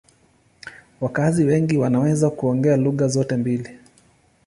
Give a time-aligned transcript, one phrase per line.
[1.01, 3.69] Wakazi wengi wanaweza kuongea lugha zote mbili.